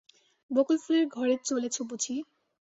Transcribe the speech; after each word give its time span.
বকুলফুলের 0.51 1.05
ঘরে 1.07 1.35
চলেছ 1.45 1.75
বুঝি? 1.81 2.15